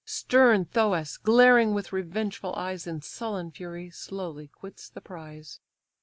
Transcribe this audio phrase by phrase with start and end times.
[0.03, 5.59] Stern Thoas, glaring with revengeful eyes, In sullen fury slowly quits the prize.